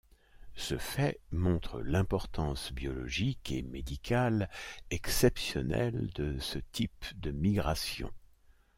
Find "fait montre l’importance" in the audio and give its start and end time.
0.79-2.71